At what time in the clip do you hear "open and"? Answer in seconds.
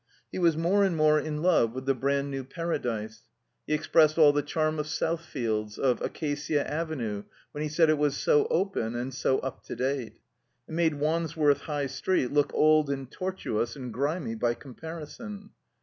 8.47-9.13